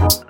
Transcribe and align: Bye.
Bye. 0.00 0.29